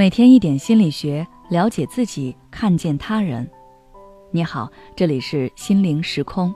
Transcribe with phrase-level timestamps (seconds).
[0.00, 3.46] 每天一点心理学，了解自己，看见他人。
[4.30, 6.54] 你好，这里是心灵时空。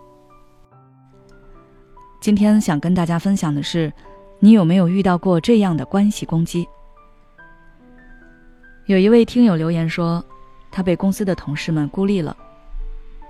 [2.23, 3.93] 今天想跟大家分享的是，
[4.39, 6.67] 你有没有遇到过这样的关系攻击？
[8.87, 10.25] 有一位听友留言说，
[10.71, 12.35] 他被公司的同事们孤立了，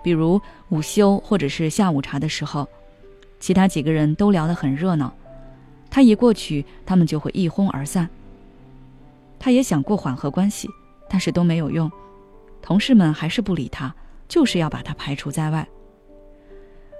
[0.00, 2.68] 比如午休或者是下午茶的时候，
[3.40, 5.12] 其他几个人都聊得很热闹，
[5.90, 8.08] 他一过去，他们就会一哄而散。
[9.38, 10.68] 他也想过缓和关系，
[11.08, 11.90] 但是都没有用，
[12.62, 13.94] 同事们还是不理他，
[14.26, 15.68] 就是要把他排除在外。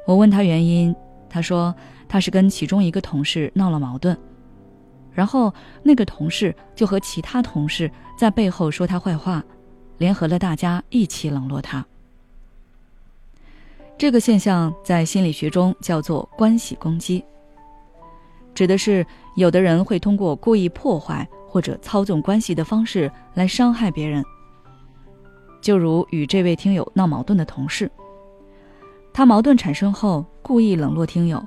[0.07, 0.95] 我问他原因，
[1.31, 1.75] 他说
[2.09, 4.17] 他是跟其中一个同事闹了矛盾，
[5.13, 5.53] 然后
[5.83, 9.43] 那个同事就和其他同事在背后说他坏话，
[9.97, 11.85] 联合了大家一起冷落他。
[13.97, 17.25] 这个现象在心理学中叫做关系攻击，
[18.53, 21.27] 指的是有的人会通过故意破坏。
[21.55, 24.25] 或者操纵关系的方式来伤害别人，
[25.61, 27.89] 就如与这位听友闹矛盾的同事，
[29.13, 31.41] 他矛盾产生后故意冷落听友，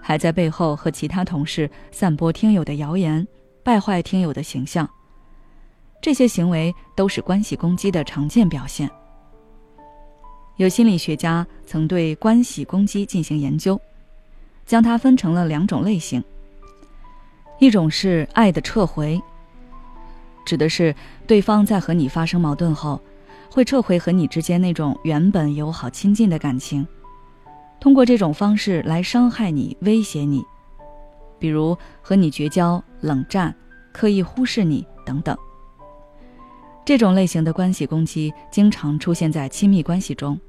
[0.00, 3.24] 还在背后和其他同事散播听友的谣言，
[3.62, 4.90] 败坏听友的形象。
[6.02, 8.90] 这些行为都是关系攻击的常见表现。
[10.56, 13.80] 有心理学家曾对关系攻击进行研究，
[14.66, 16.20] 将它分成了两种类型。
[17.60, 19.20] 一种是爱的撤回，
[20.48, 20.94] 指的是
[21.26, 22.98] 对方在和你发生矛盾后，
[23.50, 26.86] 会撤回和你之间那种原本友好亲近的感情，
[27.78, 30.42] 通过这种方式来伤害你、威胁你，
[31.38, 33.54] 比如和你绝交、冷战、
[33.92, 35.36] 刻意忽视你等等。
[36.82, 40.40] 这种类型的关系攻击经常出现在亲密关系中。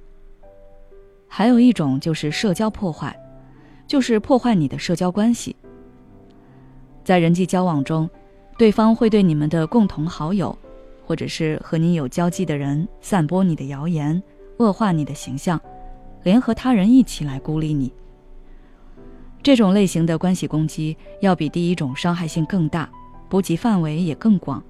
[1.28, 3.14] 还有一种就是社交破坏，
[3.86, 5.54] 就是破坏你的社交关系。
[7.04, 8.10] 在人际交往中，
[8.60, 10.56] 对方会对你们的共同好友，
[11.06, 14.22] 或者是和你有交际的人散播你的谣言，
[14.58, 15.58] 恶化你的形象，
[16.24, 17.90] 联合他人一起来孤立你。
[19.42, 22.90] 这种类型的关系攻击要比第一种伤害性更大，
[23.30, 24.62] 波及范围也更广，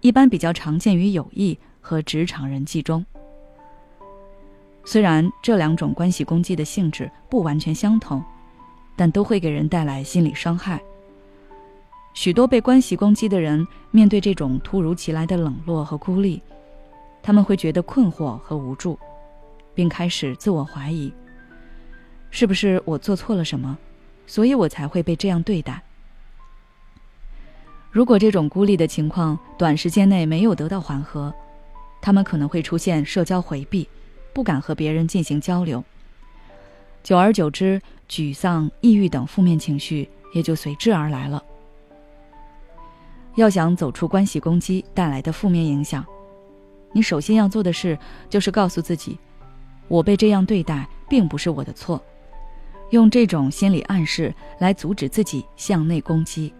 [0.00, 3.06] 一般比较常见于友谊和职场人际中。
[4.84, 8.20] 虽然这两种关系攻击的性质不完全相同，
[8.96, 10.82] 但都会给人带来心理伤害。
[12.16, 16.40] 许多被关系攻击的人面对这种突如其来的冷落和孤立，
[17.22, 18.98] 他们会觉得困惑和无助，
[19.74, 21.12] 并开始自我怀疑：
[22.30, 23.76] 是不是我做错了什么，
[24.26, 25.82] 所以我才会被这样对待？
[27.90, 31.32] 如果这种孤立的情况短时间内没有得到缓和，
[32.00, 33.86] 他们可能会出现社交回避，
[34.32, 35.84] 不敢和别人进行交流。
[37.02, 41.42] 久而久之，沮丧、抑郁等负面情绪也就随之而来了。
[43.36, 46.04] 要想走出关系攻击带来的负面影响，
[46.92, 47.96] 你首先要做的事
[48.28, 49.18] 就是告诉自己，
[49.88, 52.02] 我被这样对待并不是我的错，
[52.90, 56.52] 用这种心理暗示来阻止自己向内攻击。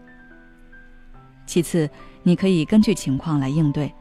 [1.46, 1.88] 其次，
[2.22, 3.92] 你可以根据情况来应对。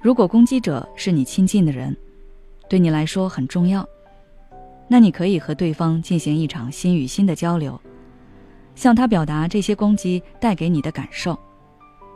[0.00, 1.96] 如果攻击者是你亲近的人，
[2.68, 3.86] 对你来说很重要，
[4.88, 7.80] 那你可以和对方进行一场心与心的交流。
[8.76, 11.36] 向他表达这些攻击带给你的感受，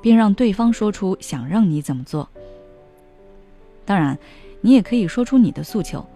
[0.01, 2.29] 并让对方说出想让你怎么做。
[3.85, 4.17] 当然，
[4.61, 6.07] 你也可以说出你的诉求，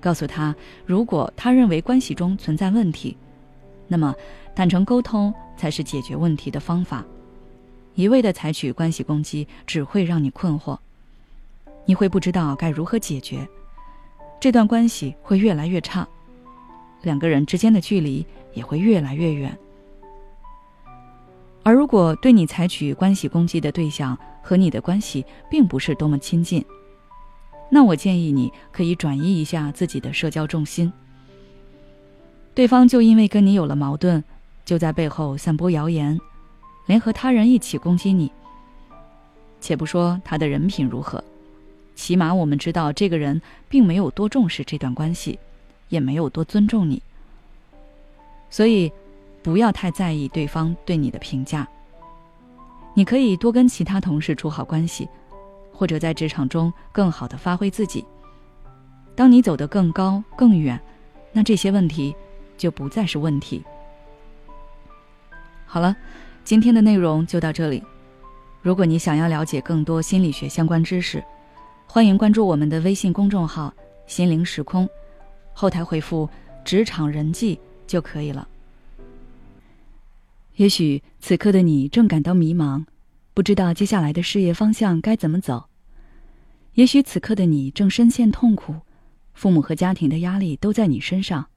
[0.00, 0.54] 告诉他，
[0.84, 3.16] 如果他认为关系中存在问题，
[3.88, 4.14] 那么
[4.54, 7.02] 坦诚沟通才是解决问题的方法。
[7.94, 10.76] 一味的采取关系攻击，只会让你困惑，
[11.86, 13.46] 你会不知道该如何解决，
[14.40, 16.06] 这段关系会越来越差。
[17.02, 19.56] 两个人之间的距离也会越来越远。
[21.62, 26.64] 而如果对你采取关系攻击的对象和你的关系并不是多么亲近，
[27.70, 30.92] 那我建议你可以转移一下自己的社交重心。
[32.54, 34.22] 对方就因为跟你有了矛盾，
[34.64, 36.18] 就在背后散播谣言，
[36.86, 38.30] 联合他人一起攻击你。
[39.60, 41.24] 且不说他的人品如何，
[41.94, 45.38] 起码我们知道这个人并没有多重视这段关系。
[45.90, 47.00] 也没有多尊重你，
[48.54, 48.92] 所以
[49.42, 51.66] 不要太在意对方对你的评价。
[52.94, 55.08] 你可以多跟其他同事处好关系，
[55.72, 58.06] 或者在职场中更好的发挥自己。
[59.16, 60.80] 当你走得更高更远，
[61.32, 62.14] 那这些问题
[62.56, 63.60] 就不再是问题。
[65.66, 65.96] 好了，
[66.44, 67.82] 今天的内容就到这里。
[68.62, 71.20] 如果你想要了解更多心理学相关知识，
[71.88, 73.74] 欢迎关注我们的微信公众号
[74.06, 74.88] “心灵时空”。
[75.52, 76.30] 后台回复
[76.64, 78.48] “职场人际”就可以了。
[80.56, 82.84] 也许此刻的你正感到迷茫，
[83.34, 85.64] 不知道接下来的事业方向该怎么走。
[86.74, 88.76] 也许此刻的你正深陷痛苦，
[89.32, 91.48] 父母和家庭的压力都在你身上，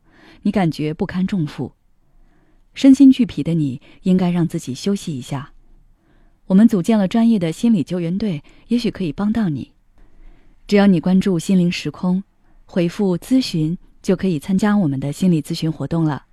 [0.42, 1.74] 你感觉不堪重负，
[2.74, 5.54] 身心俱疲的你应该让自己休息一下。
[6.48, 9.74] 我们组建了专业的心理救援队，也许可以帮到你。
[10.66, 12.24] 只要你关注“心灵时空”，
[12.66, 16.27] 回复“咨询”，就可以参加我们的心理咨询活动了。